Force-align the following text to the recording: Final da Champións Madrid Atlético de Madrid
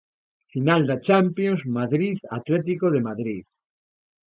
Final 0.53 0.81
da 0.89 0.97
Champións 1.07 1.61
Madrid 1.77 2.17
Atlético 2.39 2.85
de 2.93 3.01
Madrid 3.07 3.43